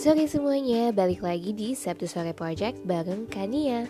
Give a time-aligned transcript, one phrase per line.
[0.00, 3.84] Sore semuanya, balik lagi di Sabtu Sore Project bareng Kania.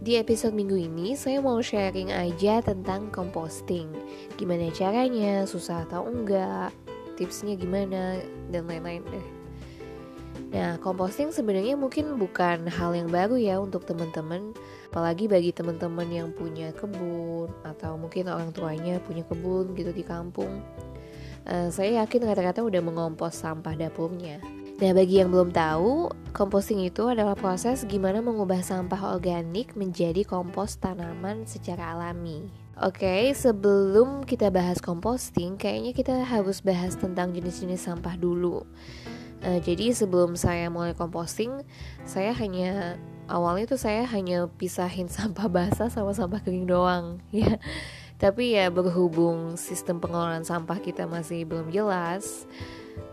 [0.00, 3.92] Di episode minggu ini, saya mau sharing aja tentang composting.
[4.40, 6.72] Gimana caranya, susah atau enggak,
[7.20, 9.04] tipsnya gimana, dan lain-lain.
[9.04, 9.26] Deh
[10.56, 14.56] Nah, composting sebenarnya mungkin bukan hal yang baru ya untuk teman-teman,
[14.88, 20.64] apalagi bagi teman-teman yang punya kebun atau mungkin orang tuanya punya kebun gitu di kampung.
[21.44, 24.59] Uh, saya yakin rata-rata udah mengompos sampah dapurnya.
[24.80, 30.80] Nah, bagi yang belum tahu, composting itu adalah proses gimana mengubah sampah organik menjadi kompos
[30.80, 32.48] tanaman secara alami.
[32.80, 38.64] Oke, okay, sebelum kita bahas composting, kayaknya kita harus bahas tentang jenis-jenis sampah dulu.
[39.44, 41.60] Uh, jadi sebelum saya mulai composting,
[42.08, 42.96] saya hanya
[43.28, 47.60] awalnya tuh saya hanya pisahin sampah basah sama sampah kering doang, ya.
[48.16, 52.48] Tapi ya berhubung sistem pengelolaan sampah kita masih belum jelas,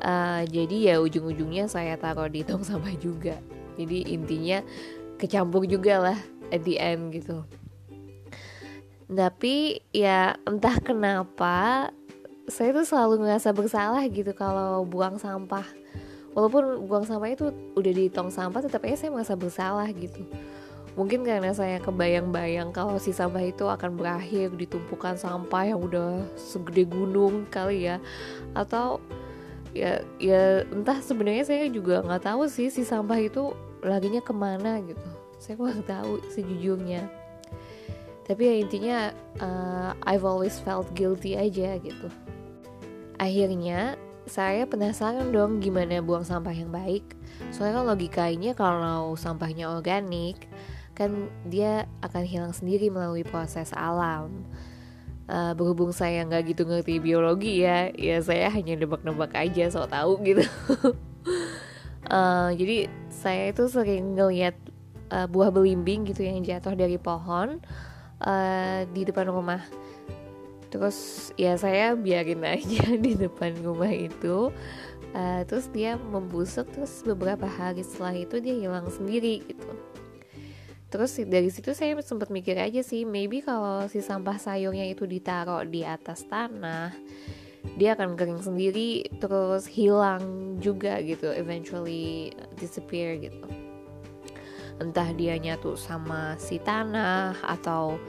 [0.03, 3.37] uh, jadi ya ujung-ujungnya saya taruh di tong sampah juga.
[3.77, 4.61] Jadi intinya
[5.21, 7.45] kecampur juga lah at the end gitu.
[9.07, 11.89] Tapi ya entah kenapa
[12.47, 15.67] saya tuh selalu ngerasa bersalah gitu kalau buang sampah
[16.31, 20.23] walaupun buang sampah itu udah di tong sampah tetap aja saya merasa bersalah gitu
[20.95, 26.23] mungkin karena saya kebayang-bayang kalau si sampah itu akan berakhir di tumpukan sampah yang udah
[26.39, 27.99] segede gunung kali ya
[28.55, 29.03] atau
[29.77, 33.53] ya ya entah sebenarnya saya juga nggak tahu sih si sampah itu
[33.85, 37.05] laginya ke mana gitu saya kurang tahu sejujurnya
[38.25, 38.97] tapi ya intinya
[39.39, 42.09] uh, I've always felt guilty aja gitu
[43.21, 43.95] akhirnya
[44.27, 47.15] saya penasaran dong gimana buang sampah yang baik.
[47.55, 50.51] Soalnya kan logikanya kalau sampahnya organik,
[50.93, 54.43] kan dia akan hilang sendiri melalui proses alam.
[55.27, 60.23] Uh, berhubung saya nggak gitu ngerti biologi ya, ya saya hanya nebak-nebak aja so tahu
[60.23, 60.39] gitu.
[62.07, 64.55] uh, jadi saya itu sering ngeliat
[65.11, 67.59] uh, buah belimbing gitu yang jatuh dari pohon
[68.23, 69.59] uh, di depan rumah.
[70.71, 74.55] Terus ya saya biarin aja di depan rumah itu.
[75.11, 79.71] Uh, terus dia membusuk terus beberapa hari setelah itu dia hilang sendiri gitu
[80.87, 85.67] terus dari situ saya sempat mikir aja sih maybe kalau si sampah sayurnya itu ditaruh
[85.67, 86.95] di atas tanah
[87.75, 93.43] dia akan kering sendiri terus hilang juga gitu eventually disappear gitu.
[94.79, 97.99] Entah dia nyatu sama si tanah atau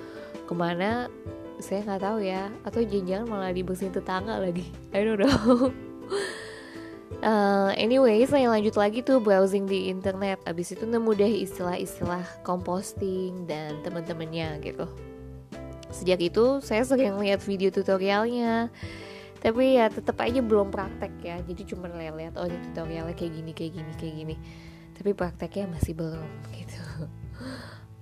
[0.47, 1.11] ke mana
[1.59, 2.53] saya nggak tahu ya.
[2.63, 4.69] Atau jangan malah dibersihin tetangga lagi.
[4.97, 5.88] I don't know
[7.23, 10.43] uh, anyway saya lanjut lagi tuh browsing di internet.
[10.47, 14.87] Abis itu nemu deh istilah-istilah composting dan teman-temannya gitu.
[15.91, 18.71] Sejak itu saya sering lihat video tutorialnya.
[19.39, 21.37] Tapi ya tetap aja belum praktek ya.
[21.47, 24.37] Jadi cuma lihat-lihat oh ini tutorialnya kayak gini kayak gini kayak gini.
[24.99, 26.29] Tapi prakteknya masih belum
[26.59, 26.85] gitu.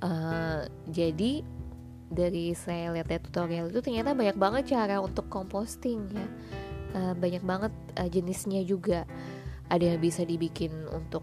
[0.00, 1.44] Uh, jadi
[2.06, 6.26] dari saya lihat tutorial itu ternyata banyak banget cara untuk composting ya
[6.96, 9.04] uh, banyak banget uh, jenisnya juga.
[9.68, 11.22] Ada yang bisa dibikin untuk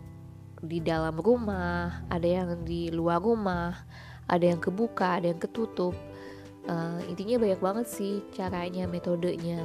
[0.63, 3.75] di dalam rumah ada yang di luar rumah
[4.31, 5.97] ada yang kebuka ada yang ketutup.
[6.63, 9.59] Uh, intinya banyak banget sih caranya metodenya.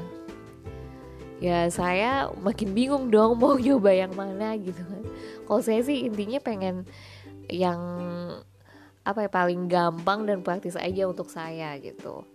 [1.38, 5.04] Ya saya makin bingung dong mau nyoba yang mana gitu kan.
[5.46, 6.82] Kalau saya sih intinya pengen
[7.46, 7.78] yang
[9.06, 12.26] apa ya paling gampang dan praktis aja untuk saya gitu.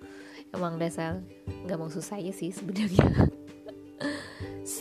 [0.55, 1.19] Emang dasar
[1.67, 3.03] nggak mau susah aja sih sebenarnya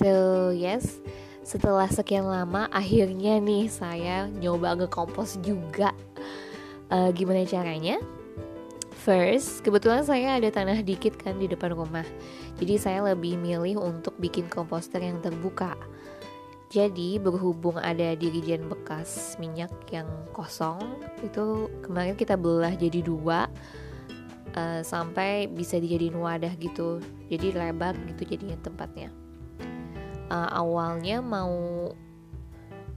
[0.03, 0.99] so yes
[1.47, 5.95] setelah sekian lama akhirnya nih saya nyoba ngekompos juga
[6.91, 8.03] uh, gimana caranya
[9.03, 12.07] First, kebetulan saya ada tanah dikit kan di depan rumah.
[12.63, 15.75] Jadi saya lebih milih untuk bikin komposter yang terbuka.
[16.71, 20.79] Jadi berhubung ada dirijen bekas minyak yang kosong
[21.27, 23.51] itu kemarin kita belah jadi dua
[24.55, 27.03] uh, sampai bisa dijadiin wadah gitu.
[27.27, 29.11] Jadi lebar gitu jadinya tempatnya.
[30.33, 31.53] Uh, awalnya mau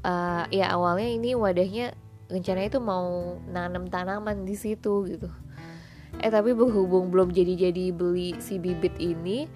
[0.07, 1.91] uh, ya awalnya ini wadahnya
[2.31, 5.27] rencana itu mau nanam tanaman di situ gitu.
[6.23, 9.51] Eh tapi berhubung belum jadi-jadi beli si bibit ini,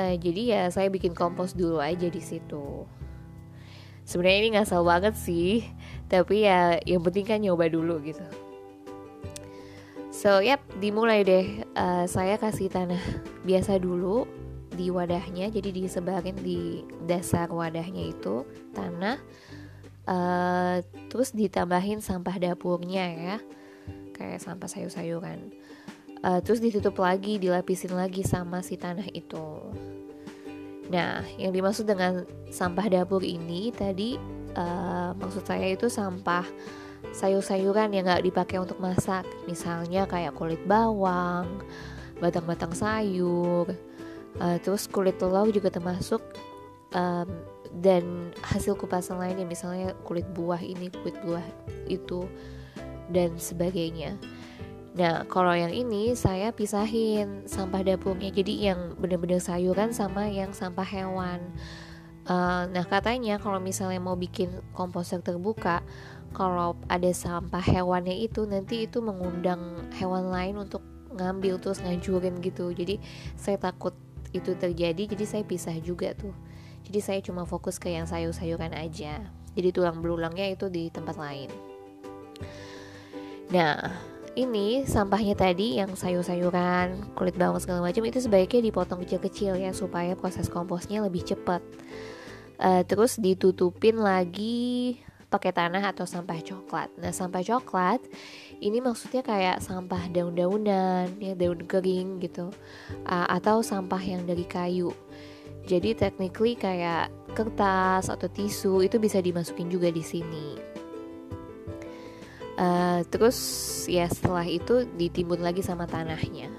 [0.00, 2.88] uh, jadi ya saya bikin kompos dulu aja di situ.
[4.08, 5.68] Sebenarnya ini ngasal banget sih
[6.08, 8.24] tapi ya yang penting kan nyoba dulu gitu.
[10.08, 11.60] So yap dimulai deh.
[11.76, 13.04] Uh, saya kasih tanah
[13.44, 14.24] biasa dulu
[14.78, 19.18] di wadahnya jadi disebarin di dasar wadahnya itu tanah
[20.06, 20.78] uh,
[21.10, 23.36] terus ditambahin sampah dapurnya ya
[24.18, 25.54] kayak sampah sayur-sayuran.
[26.18, 29.62] Uh, terus ditutup lagi dilapisin lagi sama si tanah itu.
[30.90, 34.18] Nah, yang dimaksud dengan sampah dapur ini tadi
[34.58, 36.42] uh, maksud saya itu sampah
[37.14, 39.22] sayur-sayuran yang nggak dipakai untuk masak.
[39.46, 41.62] Misalnya kayak kulit bawang
[42.18, 43.70] batang-batang sayur
[44.40, 46.22] uh, terus kulit telur juga termasuk
[46.94, 47.28] um,
[47.78, 51.44] dan hasil kupasan lainnya misalnya kulit buah ini kulit buah
[51.86, 52.24] itu
[53.12, 54.16] dan sebagainya
[54.98, 58.34] Nah, kalau yang ini saya pisahin sampah dapurnya.
[58.34, 61.38] Jadi yang benar-benar sayuran sama yang sampah hewan.
[62.26, 65.86] Uh, nah, katanya kalau misalnya mau bikin komposter terbuka,
[66.34, 70.82] kalau ada sampah hewannya itu nanti itu mengundang hewan lain untuk
[71.14, 72.74] ngambil terus ngancurin gitu.
[72.74, 72.98] Jadi
[73.38, 73.94] saya takut
[74.32, 76.34] itu terjadi, jadi saya pisah juga tuh.
[76.88, 79.20] Jadi saya cuma fokus ke yang sayur-sayuran aja.
[79.52, 81.50] Jadi tulang belulangnya itu di tempat lain.
[83.48, 83.80] Nah,
[84.38, 90.14] ini sampahnya tadi yang sayur-sayuran, kulit bawang segala macam itu sebaiknya dipotong kecil-kecil ya supaya
[90.14, 91.58] proses komposnya lebih cepat.
[92.58, 94.98] Uh, terus ditutupin lagi
[95.28, 96.88] pakai tanah atau sampah coklat.
[96.96, 98.00] Nah, sampah coklat
[98.64, 102.48] ini maksudnya kayak sampah daun-daunan, ya daun kering gitu.
[103.04, 104.92] Uh, atau sampah yang dari kayu.
[105.68, 110.56] Jadi technically kayak kertas atau tisu itu bisa dimasukin juga di sini.
[112.58, 113.38] Uh, terus
[113.86, 116.50] ya setelah itu ditimbun lagi sama tanahnya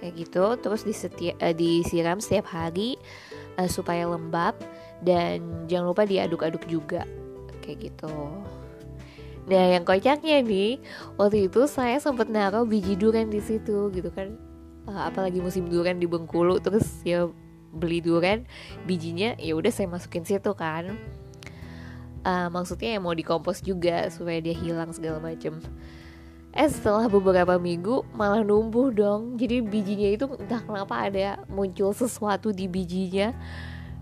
[0.00, 2.98] kayak gitu terus disetia, uh, disiram setiap hari
[3.60, 4.58] uh, supaya lembab
[5.04, 7.06] dan jangan lupa diaduk-aduk juga
[7.62, 8.10] kayak gitu.
[9.46, 10.78] Nah yang kocaknya nih
[11.18, 14.38] waktu itu saya sempat naruh biji durian di situ gitu kan.
[14.82, 17.30] Uh, apalagi musim durian di Bengkulu terus ya
[17.72, 18.42] beli durian
[18.84, 20.94] bijinya ya udah saya masukin situ kan.
[22.22, 25.58] Uh, maksudnya yang mau dikompos juga supaya dia hilang segala macem.
[26.54, 29.40] Eh setelah beberapa minggu malah numbuh dong.
[29.40, 33.34] Jadi bijinya itu entah kenapa ada muncul sesuatu di bijinya.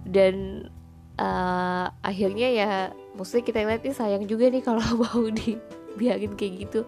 [0.04, 0.66] Dan
[1.16, 2.70] uh, akhirnya ya
[3.14, 6.80] maksudnya kita lihat nih sayang juga nih kalau mau dibiarin kayak gitu.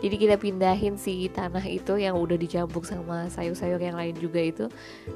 [0.00, 4.64] Jadi kita pindahin si tanah itu yang udah dicampur sama sayur-sayur yang lain juga itu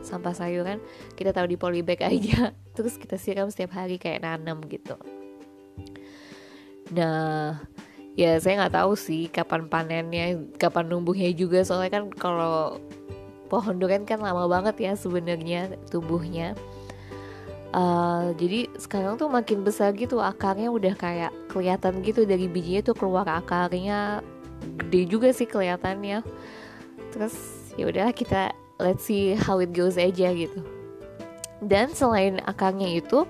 [0.04, 0.76] sampah sayuran
[1.16, 2.52] kita taruh di polybag aja.
[2.76, 5.00] Terus kita siram setiap hari kayak nanam gitu.
[6.92, 7.64] Nah,
[8.12, 11.64] ya saya nggak tahu sih kapan panennya, kapan numbuhnya juga.
[11.64, 12.76] Soalnya kan kalau
[13.48, 16.52] pohon durian kan lama banget ya sebenarnya tumbuhnya.
[17.74, 22.94] Uh, jadi sekarang tuh makin besar gitu akarnya udah kayak kelihatan gitu dari bijinya tuh
[22.94, 24.22] keluar akarnya
[24.78, 26.22] gede juga sih kelihatannya.
[27.10, 27.34] Terus
[27.74, 30.62] ya udahlah kita let's see how it goes aja gitu.
[31.58, 33.26] Dan selain akarnya itu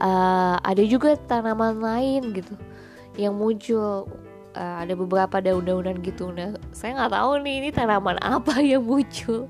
[0.00, 2.54] uh, ada juga tanaman lain gitu
[3.14, 4.08] yang muncul
[4.56, 9.46] uh, ada beberapa daun-daunan gitu nah saya nggak tahu nih ini tanaman apa yang muncul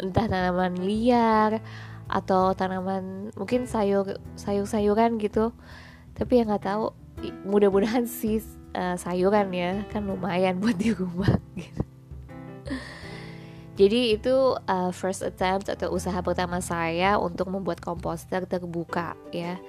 [0.00, 1.60] entah tanaman liar
[2.08, 5.52] atau tanaman mungkin sayur sayur-sayuran gitu
[6.16, 6.96] tapi yang nggak tahu
[7.44, 8.40] mudah-mudahan sih
[8.74, 11.82] uh, sayuran ya kan lumayan buat di rumah gitu
[13.78, 14.34] jadi itu
[14.66, 19.60] uh, first attempt atau usaha pertama saya untuk membuat komposter terbuka ya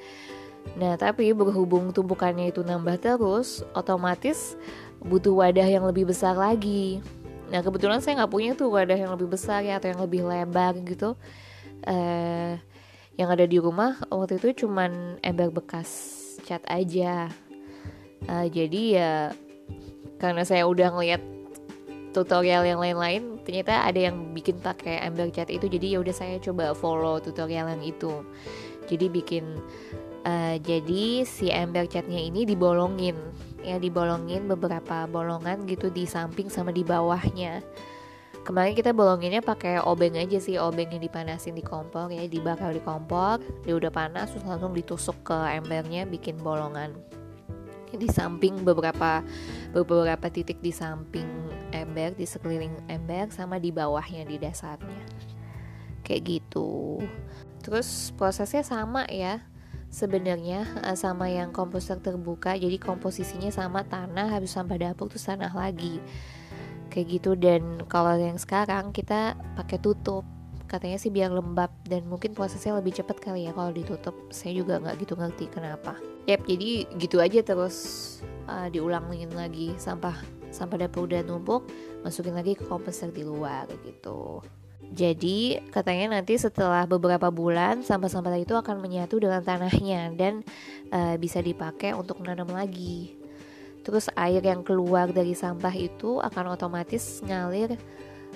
[0.78, 4.60] Nah, tapi berhubung tumpukannya itu nambah terus, otomatis
[5.00, 7.00] butuh wadah yang lebih besar lagi.
[7.50, 10.78] Nah, kebetulan saya nggak punya tuh wadah yang lebih besar ya atau yang lebih lebar
[10.86, 11.18] gitu.
[11.88, 12.54] Eh,
[13.20, 15.92] yang ada di rumah waktu itu cuman ember bekas
[16.48, 17.28] cat aja.
[18.32, 19.14] Uh, jadi ya
[20.24, 21.20] karena saya udah ngeliat
[22.16, 25.68] tutorial yang lain-lain ternyata ada yang bikin pakai ember cat itu.
[25.68, 28.24] Jadi ya udah saya coba follow tutorial yang itu.
[28.88, 29.60] Jadi bikin
[30.24, 33.20] uh, jadi si ember catnya ini dibolongin.
[33.60, 37.60] Ya dibolongin beberapa bolongan gitu di samping sama di bawahnya
[38.44, 42.82] kemarin kita bolonginnya pakai obeng aja sih obeng yang dipanasin di kompor ya dibakar di
[42.84, 46.96] kompor dia udah panas terus langsung ditusuk ke embernya bikin bolongan.
[47.90, 49.26] Di samping beberapa
[49.74, 51.26] beberapa titik di samping
[51.74, 55.04] ember di sekeliling ember sama di bawahnya di dasarnya.
[56.06, 57.02] Kayak gitu.
[57.66, 59.42] Terus prosesnya sama ya.
[59.90, 65.50] Sebenarnya uh, sama yang komposter terbuka jadi komposisinya sama tanah habis sampah dapur tuh tanah
[65.50, 65.98] lagi
[66.90, 67.38] kayak gitu.
[67.38, 70.26] Dan kalau yang sekarang kita pakai tutup.
[70.70, 74.14] Katanya sih biar lembab dan mungkin prosesnya lebih cepat kali ya kalau ditutup.
[74.30, 75.98] Saya juga nggak gitu ngerti kenapa.
[76.30, 76.70] Yep jadi
[77.02, 77.78] gitu aja terus
[78.46, 80.14] uh, diulangin lagi sampah
[80.54, 81.66] sampah dapur udah numpuk
[82.06, 84.46] masukin lagi ke komposter di luar gitu.
[84.90, 90.42] Jadi katanya nanti setelah beberapa bulan sampah-sampah itu akan menyatu dengan tanahnya dan
[90.90, 93.19] uh, bisa dipakai untuk menanam lagi.
[93.90, 97.74] Terus air yang keluar dari sampah itu akan otomatis ngalir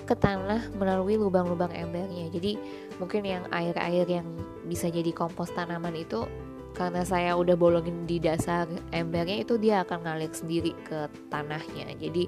[0.02, 2.26] ke tanah melalui lubang-lubang embernya.
[2.34, 2.58] Jadi
[2.98, 4.26] mungkin yang air-air yang
[4.66, 6.26] bisa jadi kompos tanaman itu
[6.74, 12.26] karena saya udah bolongin di dasar embernya itu dia akan ngalir sendiri ke tanahnya jadi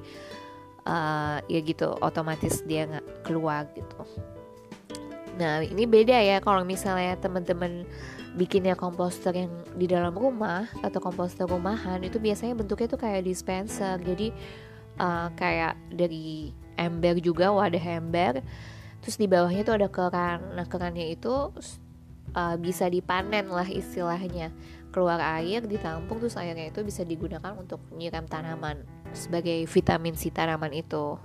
[0.86, 4.06] uh, ya gitu otomatis dia nggak keluar gitu
[5.36, 7.84] nah ini beda ya kalau misalnya teman-teman
[8.36, 13.96] bikinnya komposter yang di dalam rumah atau komposter rumahan itu biasanya bentuknya tuh kayak dispenser.
[13.96, 14.30] Jadi
[15.00, 18.44] uh, kayak dari ember juga wadah ember.
[19.00, 21.50] Terus di bawahnya tuh ada keran nah kerannya itu
[22.36, 24.52] uh, bisa dipanen lah istilahnya.
[24.92, 28.84] Keluar air ditampung terus airnya itu bisa digunakan untuk nyiram tanaman
[29.16, 31.16] sebagai vitamin si tanaman itu.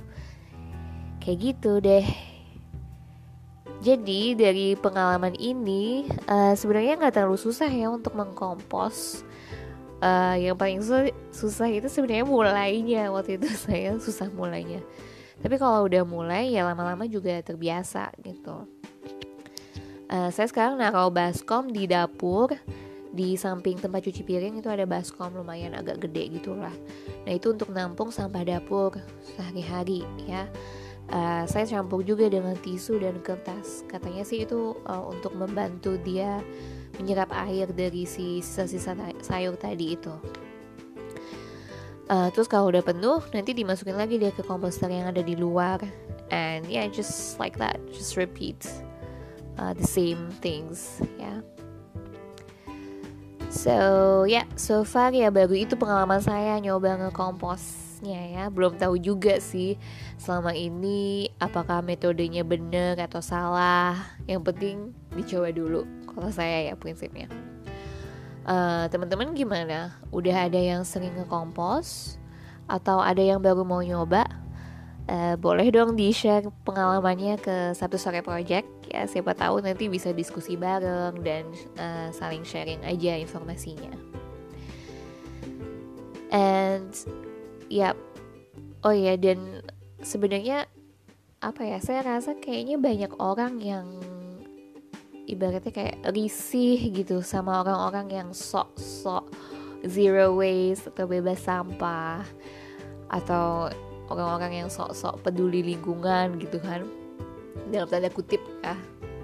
[1.19, 2.30] Kayak gitu deh
[3.81, 9.25] jadi dari pengalaman ini uh, sebenarnya nggak terlalu susah ya untuk mengkompos.
[10.01, 13.09] Uh, yang paling susah, susah itu sebenarnya mulainya.
[13.09, 14.85] Waktu itu saya susah mulainya.
[15.41, 18.69] Tapi kalau udah mulai ya lama-lama juga terbiasa gitu.
[20.13, 22.53] Uh, saya sekarang naruh baskom di dapur.
[23.11, 26.71] Di samping tempat cuci piring itu ada baskom lumayan agak gede gitulah.
[27.25, 28.95] Nah itu untuk nampung sampah dapur
[29.35, 30.47] sehari-hari ya
[31.11, 33.83] uh, saya campur juga dengan tisu dan kertas.
[33.85, 36.39] Katanya sih itu uh, untuk membantu dia
[36.99, 40.13] menyerap air dari si sisa-sisa sayur tadi itu.
[42.11, 45.79] Uh, terus kalau udah penuh nanti dimasukin lagi dia ke komposter yang ada di luar.
[46.31, 48.63] And yeah just like that just repeat
[49.59, 51.39] uh, the same things ya yeah.
[53.51, 53.75] so
[54.23, 56.97] yeah, so far ya baru itu pengalaman saya nyoba
[58.01, 59.77] ya belum tahu juga sih
[60.17, 67.29] selama ini apakah metodenya benar atau salah yang penting dicoba dulu kalau saya ya prinsipnya
[68.45, 69.93] uh, teman-teman gimana?
[70.09, 72.17] Udah ada yang sering ngekompos
[72.65, 74.25] atau ada yang baru mau nyoba?
[75.09, 80.13] Uh, boleh dong di share pengalamannya ke satu sore project ya siapa tahu nanti bisa
[80.13, 81.43] diskusi bareng dan
[81.81, 83.91] uh, saling sharing aja informasinya.
[86.31, 86.95] And
[87.71, 87.95] ya,
[88.83, 89.63] oh ya dan
[90.03, 90.67] sebenarnya
[91.39, 93.87] apa ya saya rasa kayaknya banyak orang yang
[95.25, 99.31] ibaratnya kayak risih gitu sama orang-orang yang sok-sok
[99.87, 102.21] zero waste atau bebas sampah
[103.09, 103.71] atau
[104.11, 106.83] orang-orang yang sok-sok peduli lingkungan gitu kan.
[107.71, 108.75] Dalam tanda kutip ya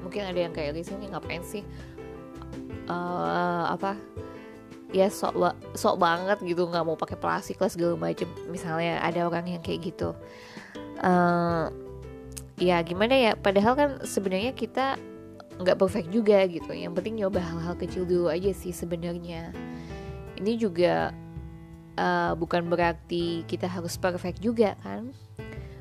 [0.08, 1.68] mungkin ada yang kayak risih nih ngapain sih
[2.88, 4.00] uh, apa
[4.96, 5.36] ya sok
[5.76, 9.92] sok banget gitu nggak mau pakai plastik lah segala macam misalnya ada orang yang kayak
[9.94, 10.16] gitu.
[11.04, 11.70] Uh,
[12.58, 14.96] ya gimana ya padahal kan sebenarnya kita
[15.60, 16.72] nggak perfect juga gitu.
[16.72, 19.52] Yang penting nyoba hal-hal kecil dulu aja sih sebenarnya.
[20.38, 21.12] Ini juga
[21.98, 25.12] uh, bukan berarti kita harus perfect juga kan?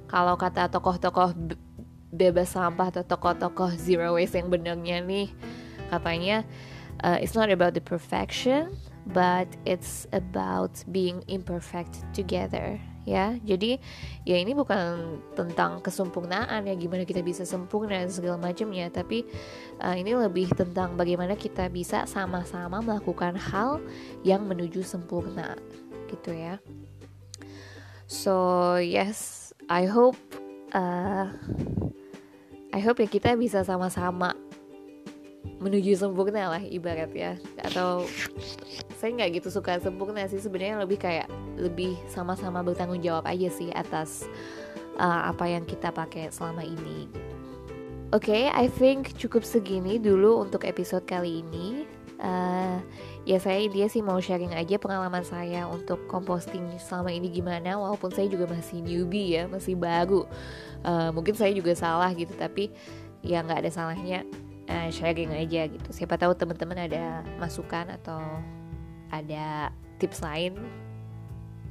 [0.06, 1.34] Kalau kata tokoh-tokoh
[2.16, 5.28] bebas sampah atau tokoh-tokoh zero waste yang benarnya nih
[5.92, 6.42] katanya
[7.04, 8.72] uh, it's not about the perfection
[9.14, 13.38] but it's about being imperfect together ya.
[13.46, 13.78] Jadi
[14.26, 19.22] ya ini bukan tentang kesempurnaan ya gimana kita bisa sempurna dan segala macamnya tapi
[19.80, 23.78] uh, ini lebih tentang bagaimana kita bisa sama-sama melakukan hal
[24.26, 25.54] yang menuju sempurna
[26.10, 26.58] gitu ya.
[28.10, 28.34] So
[28.82, 30.18] yes I hope
[30.74, 31.30] uh,
[32.74, 34.34] I hope ya kita bisa sama-sama
[35.56, 37.32] menuju sempurna lah ibarat ya
[37.64, 38.04] atau
[38.96, 41.28] saya nggak gitu suka sempurna sih sebenarnya lebih kayak
[41.60, 44.24] lebih sama-sama bertanggung jawab aja sih atas
[44.96, 47.08] uh, apa yang kita pakai selama ini.
[48.14, 51.84] Oke, okay, I think cukup segini dulu untuk episode kali ini.
[52.16, 52.80] Uh,
[53.28, 57.76] ya saya dia sih mau sharing aja pengalaman saya untuk composting selama ini gimana.
[57.76, 60.24] Walaupun saya juga masih newbie ya, masih baru.
[60.86, 62.70] Uh, mungkin saya juga salah gitu, tapi
[63.26, 64.22] ya nggak ada salahnya
[64.70, 65.88] uh, sharing aja gitu.
[65.90, 68.22] Siapa tahu teman-teman ada masukan atau
[69.22, 70.60] ada tips lain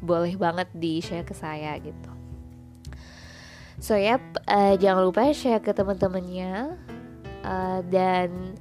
[0.01, 2.11] boleh banget di share ke saya gitu.
[3.81, 6.79] So yep uh, jangan lupa share ke teman-temannya
[7.43, 8.55] uh, dan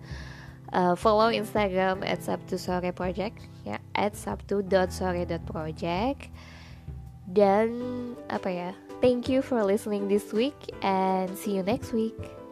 [0.75, 6.29] uh, follow Instagram at Sabtu Sore Project ya at sabtu.sore.project
[7.33, 7.69] dan
[8.29, 12.44] apa ya thank you for listening this week and see you next week